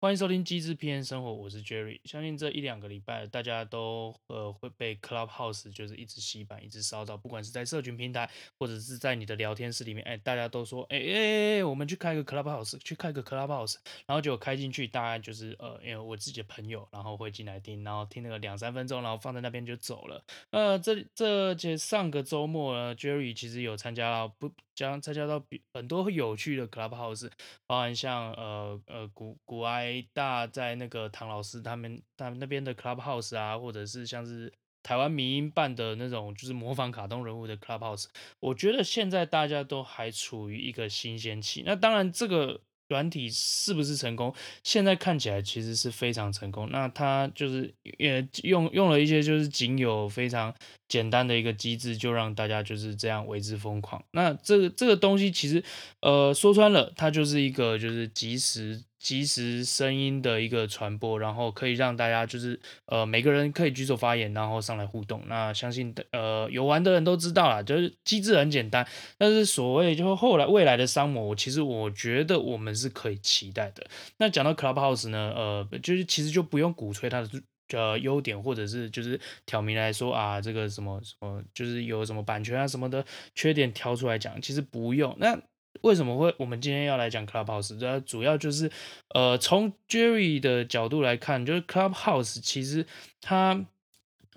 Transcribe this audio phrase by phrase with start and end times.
[0.00, 1.98] 欢迎收听机智片生活，我是 Jerry。
[2.04, 8.30] 相信这一两个礼拜，大家都呃会被 Clubhouse 就是一直洗版，一直烧到，不管是在社群平台，
[8.60, 13.74] 或者是在你的聊天室里面，哎，大家都说，哎哎哎，我们去开个 Clubhouse，去开个 Clubhouse，
[14.06, 20.24] 然后就开进去，大概就是呃，因为我自己的朋友，然后会进来听，然后听那个两三分钟，然后放在那边就走了。
[20.50, 24.48] 呃，这这节上个周末呢，Jerry 其实有参加不
[24.78, 27.28] 将参加到比很多有趣的 Clubhouse，
[27.66, 30.06] 包含像呃呃古古埃。
[30.12, 34.52] 大在那个唐老师他们他们那边的 Clubhouse 啊，或者是像是
[34.82, 38.06] 台湾民音办的那种，就是模仿卡通人物的 Clubhouse，
[38.40, 41.62] 我觉得现在大家都还处于一个新鲜期。
[41.66, 46.68] 那当然，这个软体是不是成功，现在看起来其实是非常成功。
[46.70, 50.54] 那它就是也用用了一些就是仅有非常
[50.88, 54.02] 简单的一个机制，就让大家就是这样为之疯狂。
[54.12, 55.62] 那这个这个东西其实
[56.00, 58.82] 呃说穿了，它就是一个就是即时。
[58.98, 65.22] 即时声音的一个传播，然后可以让大家就是呃每个人可以举手发言，然后上来互动。
[65.26, 68.86] 那相信呃有玩的人都知道啦，就是机制很简单。
[69.16, 73.86] 但是所谓就是后来未来的商模，其实我觉得我们是可以期待的。
[74.16, 77.28] 那讲到 Clubhouse 呢，呃，就是其实就不用鼓吹它的
[77.72, 83.04] 呃优点，或者是就是挑明来说啊，这个什么什么就是有什么版权啊什么的
[83.34, 85.14] 缺点挑出来讲，其实不用。
[85.20, 85.38] 那
[85.82, 87.78] 为什么会我们今天要来讲 Clubhouse？
[87.78, 88.70] 主要主要就是，
[89.14, 92.86] 呃，从 Jerry 的角度来看，就是 Clubhouse 其实
[93.20, 93.64] 它，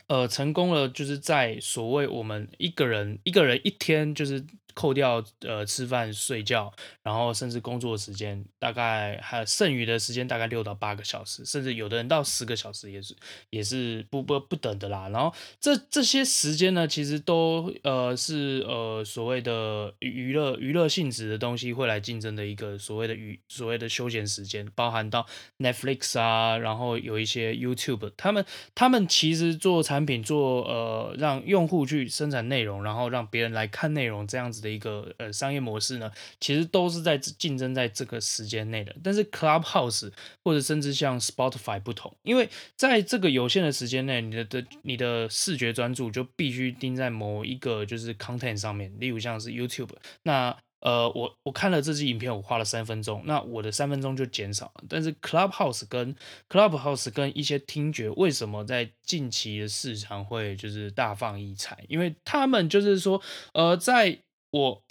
[0.08, 4.46] 呃，成功了，就是在所谓我们一个人一个人一天就是。
[4.73, 6.72] 扣掉呃吃饭睡觉，
[7.03, 13.16] 然后甚至工作时间，大概还有剩余的时间大概六到八个小时，甚至有的人到十个小时也是
[13.49, 15.09] 也是不不不等的啦。
[15.09, 25.25] 然后这这些时间呢，其实都呃是呃所谓的娱乐娱乐性质的东西会来竞争的一个所谓的娱所谓的休闲时间，包含到
[25.59, 34.61] Netflix 啊，然后有一些 YouTube，他们他们其实做产品做呃让用户去生产内容，然后让别人来看内容这样子。
[34.61, 38.95] 的一个呃商业模式呢，其实都是在竞争在这个时间内的。
[39.04, 40.11] 但是 Clubhouse
[40.44, 49.89] 或者甚至像 Spotify 不同，因为在这个有限的时间内，你的的你的视觉专注就必须盯在某一个就是 content 上面，例如像是 YouTube。
[50.23, 54.83] 那呃，我我看了这支影片，我花了三分钟，那我的三分钟就减少了。
[54.89, 56.16] 但是 Clubhouse 跟
[56.49, 61.86] Clubhouse 跟一些听觉，为什么在近期的市场会就是大放异彩？
[61.88, 63.22] 因为他们就是说，
[63.54, 64.17] 呃，在
[64.52, 64.84] 我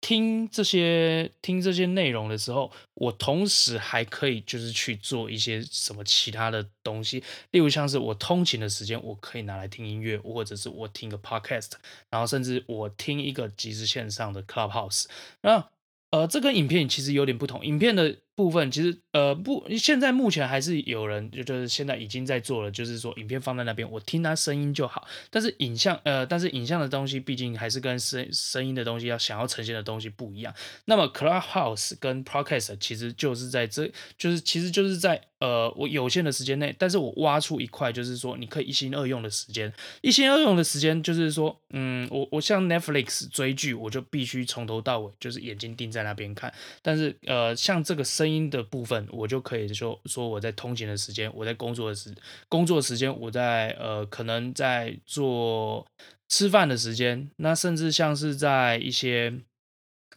[0.00, 11.72] 听这些听这些内容的时候，我同时还可以就是去做一些什么其他的东西，例如像是我通勤的时间，我可以拿来听音乐，或者是我听个 podcast，
[12.10, 15.06] 然后甚至我听一个即时线上的 Clubhouse，
[15.42, 15.68] 那
[16.10, 18.18] 呃，这跟影片其实有点不同，影片的。
[18.38, 25.08] 部分其实呃不，现在目前还是有人就就是现在已经在做了，就是说影片放在那边，我听他声音就好。
[25.28, 30.54] 但是影像呃，但是影像的东西毕竟还是跟声声音的东西要想要呈现的东西不一样。
[30.84, 39.72] 那么 Clubhouse 跟 Podcast 其实就是在这就是其实就是在呃我有限的时间内，但是我挖出一块，就是说你可以一心二用的时间。
[40.02, 46.52] 一心二用的时间就是说，嗯，我我像 Netflix 追剧，我就必须从头到尾就是眼睛盯在那边看。
[46.82, 52.14] 但是呃，像这个声音的部分，我就可以说说我在通勤的时间，我在工作的时
[52.48, 55.86] 工作时间，我在呃可能在做
[56.28, 59.32] 吃饭的时间，那甚至像是在一些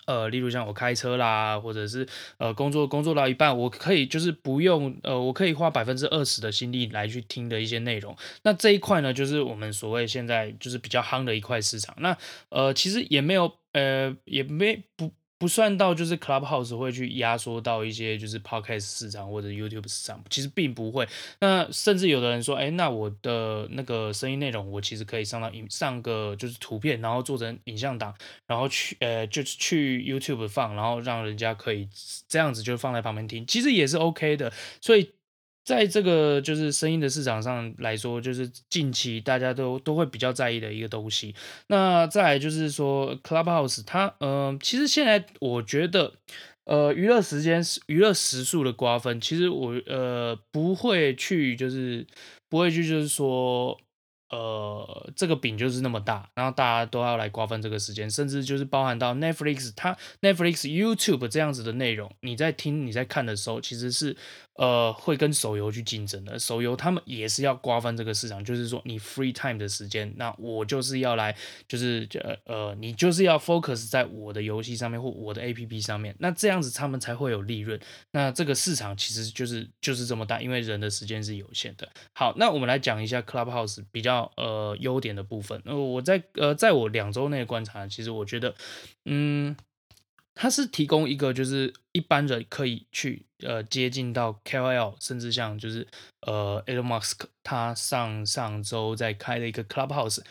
[0.05, 2.07] 呃，例如像我开车啦，或者是
[2.37, 8.15] 呃工作工作到一半，我可以就是不用呃，我可以花百分之二十的心力来去听的一些内容。
[8.43, 11.95] 那这一块呢，就是我们所谓现在就是比较夯的一块市场。
[11.99, 12.17] 那
[12.49, 15.11] 呃，其实也没有呃，也没不。
[15.41, 21.07] 不算到就是 Clubhouse 会去压缩到一些就是 Podcast 市场或者 YouTube 市场，其实并不会。
[21.39, 28.13] 那甚至有的人说，哎，那我的那个声音内容，我其实可以上到影上个就是图片，然后做成影像档，
[28.45, 31.89] 然后去呃就是去 YouTube 放，然后让人家可以
[32.27, 34.53] 这样子就放在旁边听，其实也是 OK 的。
[34.79, 35.09] 所以。
[35.63, 41.35] 在这个就是声音的市场上来说，就是近期大家都都会比较在意的一个东西。
[41.67, 46.13] 那再来就是说，Clubhouse 它，嗯、呃，其实现在我觉得，
[46.65, 52.05] 呃，娱乐时间、娱乐时数的瓜分，其实我呃不会去，就是
[52.49, 53.79] 不会去，就是说。
[54.31, 64.15] 呃，这个饼就是那么大，然后大家都要来瓜分这个时间，甚至就是包含到 Netflix，它 Netflix、YouTube 这样子的内容，你在听、你在看的时候，其实是
[64.53, 66.39] 呃会跟手游去竞争的。
[66.39, 71.35] 手游他们也是要瓜分这个市场，就是说你 free time 的时间，那我就是要来，
[71.67, 77.77] 就是呃呃，你就是要 focus 在我的游戏上面或我的 APP 上面，那这样子他们才会有利润。
[78.11, 81.89] 那这个市场其实就是就是这么大，因为人的时间是有限的。
[82.13, 84.20] 好，那我们来讲一下 Clubhouse 比较。
[84.35, 88.53] 呃，优点的部分，呃，我在呃，在我两周内观察，其实我觉得，
[89.05, 89.55] 嗯，
[90.35, 95.87] 它是提供一个就是一般人可以去呃接近到 KOL，甚至像就是
[96.21, 100.21] 呃 Elon Musk 他上上周在开的一个 Clubhouse，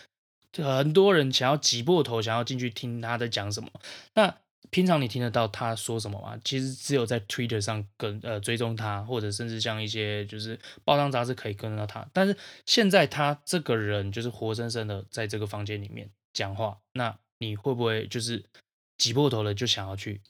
[0.56, 3.70] 很多人想要挤破头想要进去听他在讲什么，
[4.14, 4.36] 那。
[4.70, 6.40] 平常你听得到他说什么吗？
[6.44, 12.08] 其实只有在 Twitter 上跟呃追踪他，或者甚至像一些就是报章杂志可以跟得到他。
[12.12, 12.36] 但是
[12.66, 18.44] 现在他这个人就是活生生的在这个房间里面讲话，那你会不会就是
[18.96, 20.20] 挤破头了就想要去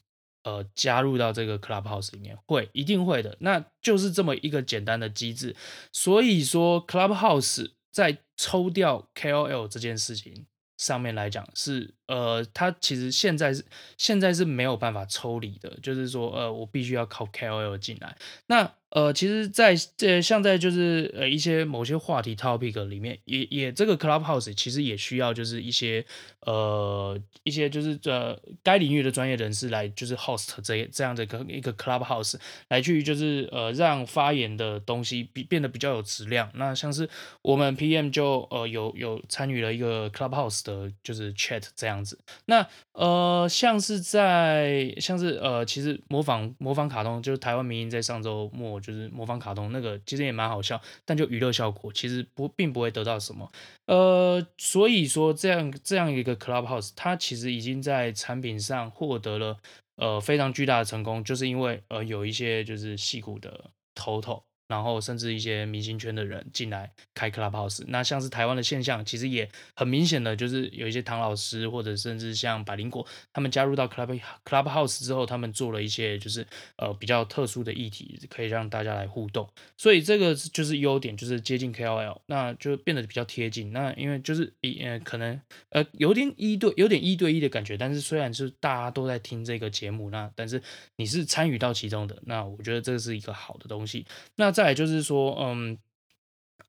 [0.45, 2.37] 呃加入到这个 Clubhouse 里面？
[2.47, 3.37] 会，一定会的。
[3.41, 5.55] 那就是这么一个简单的机制。
[5.93, 10.47] 所以说 Clubhouse 在抽掉 KOL 这件事情
[10.81, 11.95] 上面来讲是。
[12.07, 13.65] 呃，他其实现在是
[13.97, 18.17] 现在是没有办法抽离的，就是说，呃，我必须要靠 KOL 进来。
[18.47, 26.05] 那呃，其实在这像在就是呃一些某些话题 topic 里面，也也这个 Clubhouse 其实也需要就是一些
[26.41, 32.35] 呃一些就是呃该领域的专业人士来就是 host 这这样的一个一个 Clubhouse
[32.69, 36.51] 来去就是呃让发言的东西比变得比较有质量。
[36.55, 37.09] 那像是
[37.43, 42.19] 我们 PM 就呃有有参与了一个 Clubhouse 的就是 chat 这样子。
[42.47, 53.51] 那呃，像是在像是呃，其实模仿模仿卡通，就是台湾民音在上周末就是模仿卡通那个，其实也蛮好笑，但就娱乐效果，其实不并不会得到什么。
[53.87, 59.59] 呃，所以说这样这样一个 Clubhouse，它其实已经在产品上获得了
[59.97, 64.43] 呃非常巨大的成功，就是因为呃有一些就是戏骨的头头。
[64.71, 76.47] 然后甚至一些明星圈的人进来开 Clubhouse，那像是台湾的现象，其实也很明显的就是有一些唐老师或者甚至像百灵果，他们加入到 Club Clubhouse 之后，他们做了一些就是
[76.77, 79.51] 呃比较特殊的议题，可以让大家来互动。
[79.77, 83.73] 所以这个就是优点，就是接近 KOL，那就变得比较贴近。
[83.73, 85.41] 那因为就是一呃可能
[85.71, 90.63] 呃有点一对有点一对一的感觉，但是虽然是大家都在听这个节目，那但是
[90.95, 94.07] 你是参与到其中的，那我觉得这是一个好的东西。
[94.37, 95.79] 那在再来就是说，嗯，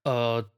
[0.03, 0.49] 呃，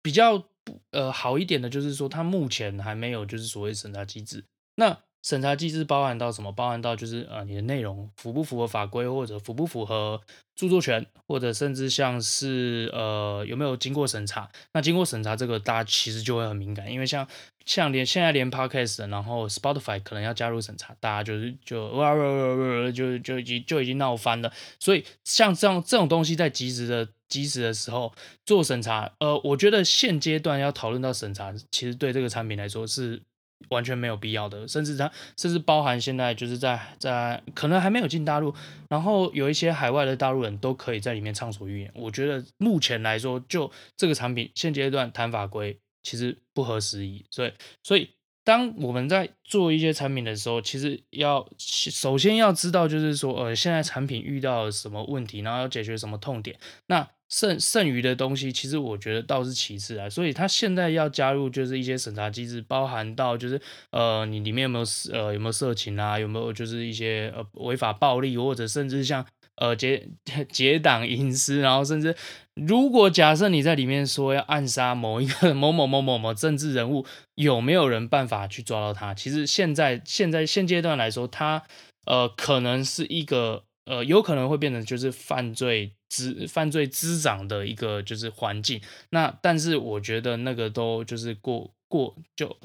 [0.00, 0.42] 比较
[0.90, 4.46] 呃好一点的，就是说，它目前还没有就是所谓审查机制。
[4.76, 6.50] 那审查机制包含到什么？
[6.50, 10.20] 包含到就是呃你的内容符不符合法规，或者符不符合
[10.56, 14.50] 著作权，或者甚至像是呃有没有经过审查？
[14.72, 17.28] 那经过审查这个大家其实就会很敏感，因为像
[17.66, 24.50] 像连现在连 Podcast，然后 Spotify 可能要加入审查，大家就是就哇哇哇哇就就已经就已经闹翻了。
[24.78, 28.12] 所以像这样这种东西在及时的及时的时候
[28.46, 33.22] 做审查，呃，我觉得现阶段要讨论到审查，其实对这个产品来说是。
[33.68, 38.52] 完全没有必要的，甚至它甚至包含现在就是在在可能还没有进大陆，
[38.88, 41.92] 然后有一些海外的大陆人都可以在里面畅所欲言。
[41.94, 47.24] 我觉得目前来说，就这个产品现阶段谈法规其实不合时宜。
[47.30, 47.52] 所以，
[47.82, 48.10] 所以
[48.42, 56.58] 当我们在做一些产品的时候，其实要首先要知道，就是说呃，现在产品遇到了什么问题，然后要解决什么痛点。
[56.86, 60.10] 那剩剩余的东西，其实我觉得倒是其次啊。
[60.10, 63.60] 所以他现在要加入就是一些审查机制，包含到就是
[63.92, 69.24] 呃，你里面有没有呃有没有色情啊，有没有就是一些呃违法暴力，或者甚至像
[69.56, 70.08] 呃结
[70.50, 72.16] 结党营私，然后甚至
[72.54, 77.06] 如果假设你在里面说要暗杀某一个 某某某某某政治人物，
[77.36, 79.14] 有没有人办法去抓到他？
[79.14, 81.62] 其实现在现在现阶段来说，他
[82.06, 83.64] 呃可能是一个。
[83.90, 88.80] 呃，有可能会变成就是犯罪滋犯罪滋长的一个就是环境，
[89.10, 92.56] 那但是我觉得那个都就是过过就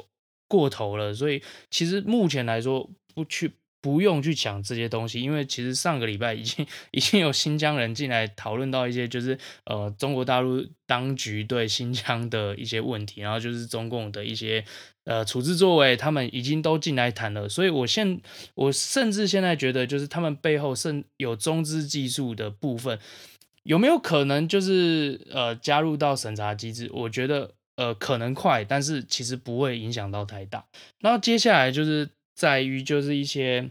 [0.47, 1.41] 过头了，所以
[1.71, 3.51] 其实目前来说不去。
[3.85, 14.65] 不用去讲这些东西，因为其实上个礼拜已经已经有新疆人进来讨论到一些，就是呃中国大陆当局对新疆的一些问题，然后就是中共的一些
[15.05, 17.49] 呃处置作为，他们已经都进来谈了。
[17.49, 18.21] 所以我现
[18.53, 22.99] 我甚至现在觉得，就是他们背后甚有中资技术的部分，
[23.63, 26.89] 有没有可能就是呃加入到审查机制？
[26.93, 30.65] 我觉得呃可能快，但是其实不会影响到太大。
[30.99, 32.09] 然后接下来就是。
[32.37, 33.69] 在于就是一些，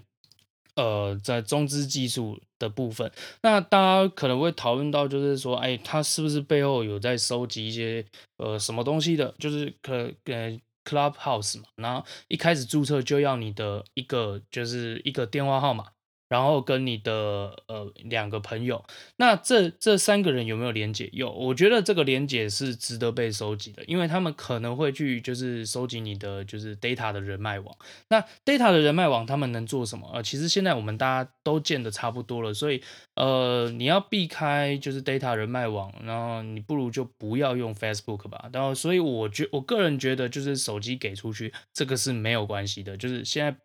[0.74, 3.12] 呃，在中资技术的部分。
[3.42, 8.02] 那大家可能会讨论到，就是说，哎，他是不是背后有在收集一些
[8.38, 9.34] 呃什么东西的？
[9.38, 15.93] 就是可呃 Clubhouse 嘛，然后一开始注册就要你的一个就是一个电话号码。
[16.34, 18.84] 然后跟你的呃两个朋友，
[19.18, 21.08] 那这这三个人有没有连结？
[21.12, 27.72] 有，我觉得这个连结是值得被收集的，因为他们可能会去就是收集你的就是 data 的人脉网。
[28.08, 30.10] 那 data 的人脉网他们能做什么？
[30.12, 32.82] 呃，其实现在我们大家都建得差不多了，所以
[33.14, 38.50] 呃你要避开就是 data 人脉网，然后你不如就不要用 Facebook 吧。
[38.52, 43.56] 然后所以我觉我个人觉得就是手机给出去这个是没有关系的，就是现在。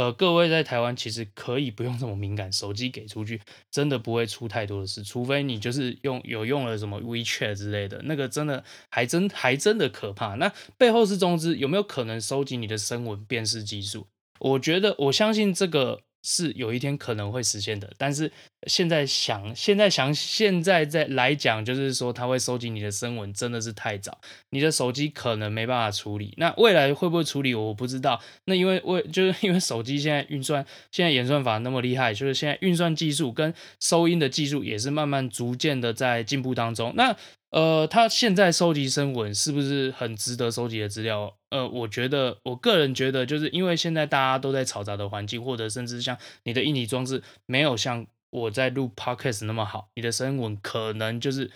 [0.00, 3.38] 呃，各位在台湾其实可以不用这么敏感，手机给出去
[3.70, 10.36] 真的不会出太多的事，除非你就是用有用了什么 WeChat 之类的，那个真的还真还真的可怕。
[10.36, 14.06] 那背后是中资，有没有可能收集你的声纹辨识技术？
[14.38, 16.00] 我觉得我相信这个。
[16.22, 18.30] 是有一天可能会实现的，但是
[18.66, 26.34] 现在想，现在想，现在在来讲，就是说他会收集你的声纹，真的是太早，你的手机可能没办法处理。
[26.36, 28.20] 那未来会不会处理，我不知道。
[28.44, 36.92] 那因为为 就是因为手机现在运算，现在演算法那么厉害，就是现在运算技术跟收音的技术也是慢慢逐渐的在进步当中。
[36.96, 37.16] 那
[37.50, 41.34] 呃，他现在收集声纹是不是很值得收集的资料？
[41.48, 51.50] 呃，我觉得，我个人觉得，就是因为现在大家都在嘈杂的环境，或者甚至像你的硬体装置没有像我在录 podcast 那么好，你的声纹可能就是。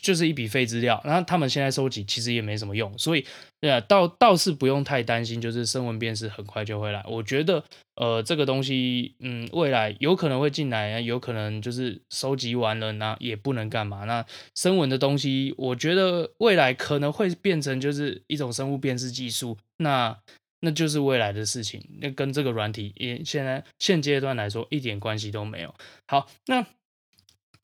[0.00, 3.26] 就是一笔废资料，然后他们现在收集其实也没什么用，所以
[3.62, 7.02] 呃啊，倒倒是不用太担心，就是声纹辨识很快就会来。
[7.08, 7.64] 我觉得
[7.96, 14.04] 呃这个东西嗯未来有可能会进来，有可能就是收集完了那也不能干嘛。
[14.04, 14.24] 那
[14.54, 20.16] 声纹的东西，我觉得未来可能会变成就是一种生物辨识技术，那
[20.62, 25.74] 那就是未来的事情，那跟这个软体也现在现阶段来说一点关系都没有。
[26.08, 26.66] 好，那。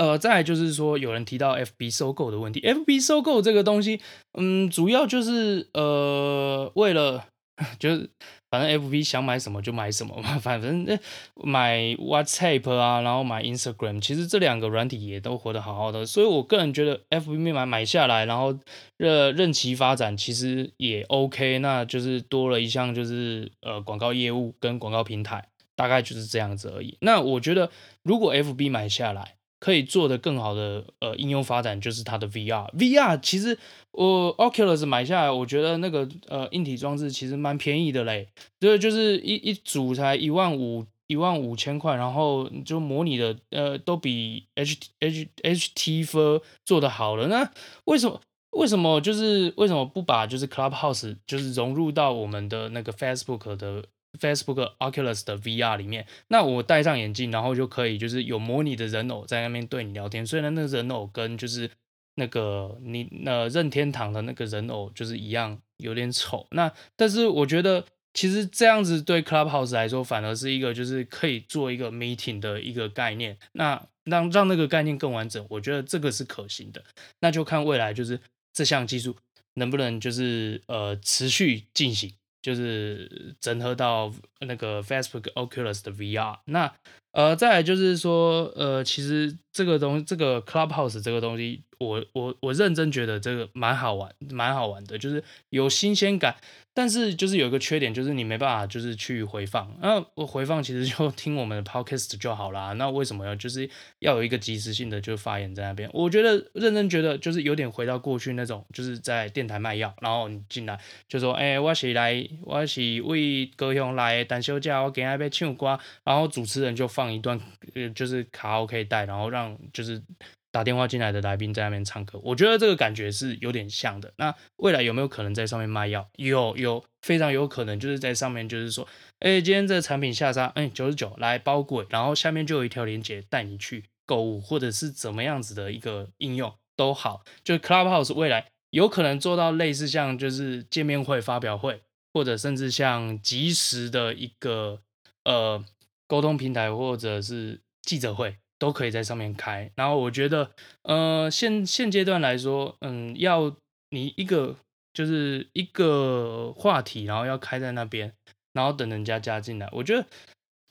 [0.00, 2.60] 呃，再来就是说，有人提到 FB 收购的问题。
[2.60, 4.00] FB 收购这个东西，
[4.38, 7.26] 嗯，主要就是呃，为了
[7.80, 8.08] 就是
[8.50, 10.98] 反正 FB 想买什么就买什么嘛， 反正
[11.34, 16.06] 买 WhatsApp 啊，然后买 Instagram，其实这两个软体也都活得好好的。
[16.06, 18.58] 所以我个人觉得 FB 买买下来，然后
[18.96, 21.58] 任任其发展，其实也 OK。
[21.58, 26.96] 那就是多了一项就是呃广告业务跟广告平台，大概就是这样子而已。
[27.00, 27.70] 那我觉得
[28.02, 32.72] 如果 FB 买下来，可以做的更好的呃应用发展就是它的 VR。
[32.74, 33.58] VR 其实
[33.92, 38.28] 我 Oculus 买下来，我觉得那个呃硬体装置其实蛮便宜的嘞，
[38.60, 47.26] 对，就是一一组才一万五一万五千块，然后就模拟的呃都比 H H HTC 做的好了。
[47.26, 47.50] 那
[47.86, 53.84] 为什么为什么就是为什么不把就是 Clubhouse 就是融入到我们的那个 Facebook 的
[54.18, 60.26] ？Facebook Oculus 的 VR 里面，那我戴上眼镜，然后就可以就是有模拟的人偶在那边对你聊天。
[60.26, 61.70] 虽然那个人偶跟就是
[62.14, 67.84] 那个你那任天堂的那个人偶就是一样有点丑，那但是我觉得
[68.14, 73.38] 其实这样子对 Clubhouse 来说反而是一个就是可以做一个 meeting 的一个概念。
[73.52, 76.82] 那让让那个概念更完整，我觉得这个是可行的。
[77.20, 78.18] 那就看未来就是
[78.54, 79.14] 这项技术
[79.54, 82.12] 能不能就是呃持续进行。
[82.40, 86.72] 就是整合到那个 Facebook Oculus 的 VR，那
[87.12, 96.36] 呃，再来就是说，呃，其实这个东，这个 Clubhouse 这个东西，我我我认真觉得这个蛮好玩，蛮好玩的，就是有新鲜感。
[96.74, 99.76] 但是就是有一个缺点，就是你没办法就是去回放。
[99.82, 102.72] 那我回放其实就 听我们的 podcast 就好啦。
[102.74, 105.90] 那为什么要就是要有一个即时性的就发言在那边？
[105.92, 117.40] 我觉得认真觉得就是有点回到过去那种，就是在电台卖药，然后你进来就说，哎、欸，我是来我是为歌雄来单休假，我给他被唱歌，然后主持人就放一段
[117.76, 120.02] 呃就是卡拉 OK 带，然后让就是。
[120.50, 124.10] 打电话进来的来宾在那边唱歌，我觉得这个感觉是有点像的。
[124.16, 126.08] 那未来有没有可能在上面卖药？
[126.16, 128.88] 有，有非常有可能，就是在上面就是说，
[129.18, 137.22] 哎，今天这个产品下杀，哎，九十九来包柜，然后下面就有一条链接带你去购物，或者是怎么样子的一个应用都好。
[137.44, 141.82] 就 Clubhouse 未来有可能做到类似像就是见面会、发表会，
[142.14, 144.80] 或者甚至像即时的一个
[145.24, 145.62] 呃
[146.08, 148.38] 沟通平台，或者是记者会。
[148.60, 150.50] 都可以在上面开，然后我觉得，
[150.82, 153.54] 呃，现现阶段来说，嗯，要
[153.90, 154.56] 你一个
[154.92, 158.12] 就是一个话题，然后要开在那边，
[158.52, 160.04] 然后等人家加进来，我觉得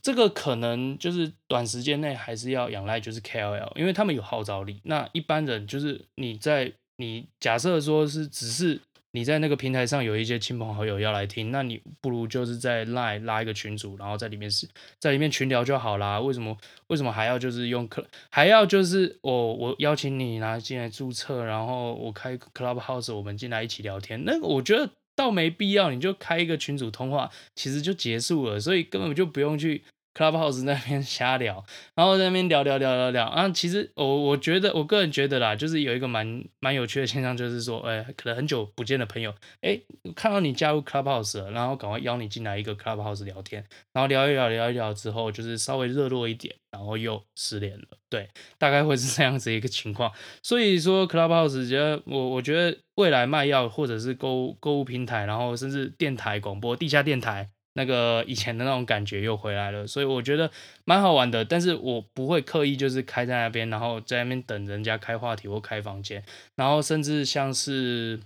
[0.01, 4.81] 这个可能就是短时间内还是要仰赖就是 KOL，因为他们有号召力。
[4.83, 8.81] 那一般人就是你在你假设说是只是。
[9.17, 14.67] 你在那个平台上有一些亲朋好友要来听，那你不如就是在 Line 拉一个群组，然后在里面是，
[14.99, 16.19] 在里面群聊就好啦。
[16.19, 16.55] 为什么
[16.85, 29.83] 为什么还要就是用客还要就是我我邀请你拿进来注册，然后我开 Clubhouse，我们进来一起聊天，那个我觉得倒没必要，你就开一个群组通话，其实就结束了，所以根本就不用去。
[30.17, 39.31] Clubhouse 那边 瞎聊，然后在那边聊聊聊聊聊啊，其实我我觉得我个人觉得啦，就是有一个蛮蛮有趣的现象，就是说，哎，可能很久不见的朋友，
[39.61, 39.79] 哎，
[40.15, 50.11] 看到你加入 Clubhouse 了，然后赶快邀你进来一个 Clubhouse 聊天，然后聊一聊聊一聊之后，就是稍微热络一点，然后又失联了，对，大概会是这样子一个情况。
[50.41, 57.51] 所以说 Clubhouse，觉得我我觉得未来卖药或者是购购物平台，然后甚至电台广播、地下电台。
[57.77, 60.51] 那个以前的那种感觉又回来了，所以我觉得
[60.83, 61.45] 蛮好玩的。
[61.45, 66.23] 但是我不会刻意就是开在那边，然后在那边等人家开话题或开房间，
[66.55, 68.19] 然后甚至像是。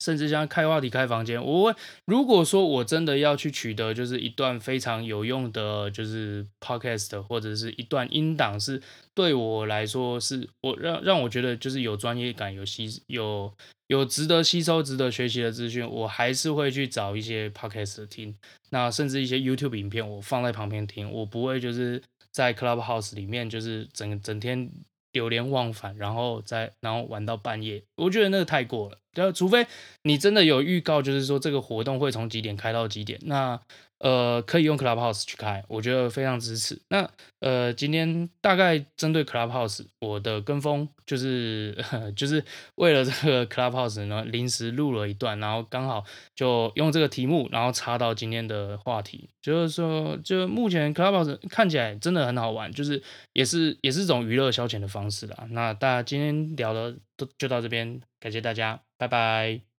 [0.00, 8.82] 甚至像开话题、开房间，我会如果说我真的要去取得，就是一段非常有用的，就是 podcast 或者是一段音档，是
[9.14, 13.52] 对我来说是我让让我觉得就是有专业感、有吸有
[13.86, 18.36] 有值得吸收、值得学习的资讯，我还是会去找一些 podcast 听。
[18.70, 24.70] 那甚至一些 YouTube 影片，我放在旁边听，我不会就是在 Clubhouse 里面就是整整天。
[25.12, 28.98] 流连忘返，然后再然后玩到半夜，我觉得那个太过了。
[29.16, 29.66] 对，除非
[30.02, 33.58] 你真的有预告，就是说这个活动会从几点开到几点，那。
[33.98, 36.78] 呃，可以用 Clubhouse 去开，我觉得非常支持。
[36.88, 37.08] 那
[37.40, 41.74] 呃，今天大概针对 Clubhouse，我的跟风就是
[42.14, 42.44] 就是
[42.74, 46.04] 为了这个 Clubhouse 呢，临时录了一段，然后刚好
[46.34, 55.46] 就用这个题目，然后插到今天的话题，就是说，就目前 Clubhouse 看起来真的很好玩，就是也是也是一种娱乐消遣的方式啦。
[55.52, 59.75] 那大家今天聊的都就到这边，感谢大家，拜拜。